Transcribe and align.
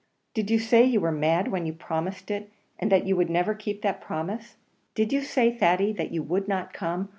did 0.33 0.49
you 0.49 0.57
say 0.57 0.83
you 0.83 0.99
were 0.99 1.11
mad 1.11 1.49
when 1.49 1.67
you 1.67 1.73
promised 1.73 2.31
it, 2.31 2.51
and 2.79 2.91
that 2.91 3.05
you 3.05 3.15
would 3.15 3.29
never 3.29 3.53
keep 3.53 3.83
that 3.83 4.01
promise? 4.01 4.55
did 4.95 5.13
you 5.13 5.21
say, 5.21 5.55
Thady, 5.55 5.93
that 5.93 6.09
you 6.11 6.23
would 6.23 6.47
not 6.47 6.73
come? 6.73 7.09